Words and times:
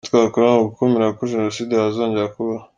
Icyo 0.03 0.09
twakora 0.11 0.45
ni 0.49 0.57
ugukumira 0.59 1.07
ko 1.17 1.21
jenoside 1.33 1.71
yazongera 1.75 2.33
kubaho. 2.35 2.65